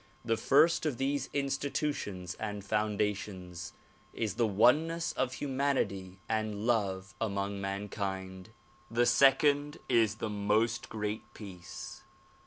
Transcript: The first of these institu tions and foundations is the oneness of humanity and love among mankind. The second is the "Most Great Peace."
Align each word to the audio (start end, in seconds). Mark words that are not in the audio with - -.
The 0.25 0.35
first 0.35 0.87
of 0.87 0.97
these 0.97 1.27
institu 1.29 1.93
tions 1.93 2.33
and 2.39 2.65
foundations 2.65 3.73
is 4.13 4.33
the 4.33 4.47
oneness 4.47 5.11
of 5.11 5.33
humanity 5.33 6.17
and 6.27 6.65
love 6.65 7.13
among 7.21 7.61
mankind. 7.61 8.49
The 8.89 9.05
second 9.05 9.77
is 9.87 10.15
the 10.15 10.27
"Most 10.27 10.89
Great 10.89 11.31
Peace." 11.35 12.01